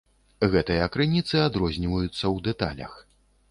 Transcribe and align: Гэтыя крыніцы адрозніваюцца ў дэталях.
Гэтыя 0.55 0.87
крыніцы 0.95 1.35
адрозніваюцца 1.49 2.11
ў 2.11 2.37
дэталях. 2.51 2.99